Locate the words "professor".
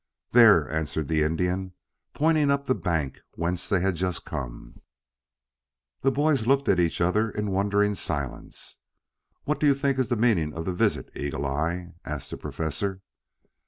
12.37-13.03